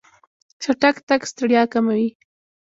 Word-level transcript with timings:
چټک 0.61 0.95
تګ 1.07 1.21
ستړیا 1.31 1.63
کموي. 1.73 2.07